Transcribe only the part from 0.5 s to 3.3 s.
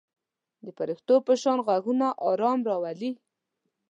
د پرښتو په شان غږونه آرام راولي.